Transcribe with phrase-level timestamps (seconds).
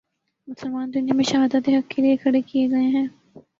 [0.47, 3.07] مسلمان دنیا میں شہادت حق کے لیے کھڑے کیے گئے ہیں۔